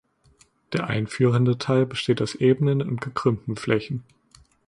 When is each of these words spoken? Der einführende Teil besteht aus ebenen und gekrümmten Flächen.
Der 0.73 0.87
einführende 0.87 1.59
Teil 1.59 1.85
besteht 1.85 2.23
aus 2.23 2.33
ebenen 2.33 2.81
und 2.81 3.01
gekrümmten 3.01 3.55
Flächen. 3.55 4.03